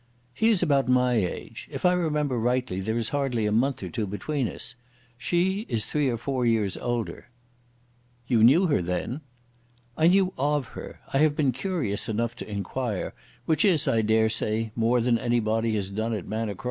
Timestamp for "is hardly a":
2.97-3.51